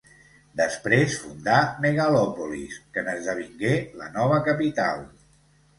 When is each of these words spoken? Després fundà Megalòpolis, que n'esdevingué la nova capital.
Després 0.61 1.17
fundà 1.25 1.59
Megalòpolis, 1.85 2.81
que 2.97 3.07
n'esdevingué 3.09 3.79
la 4.03 4.13
nova 4.19 4.45
capital. 4.51 5.11